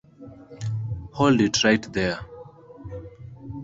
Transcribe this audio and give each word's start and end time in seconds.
Hold 1.13 1.41
It 1.41 1.63
Right 1.63 1.83
There! 1.93 2.19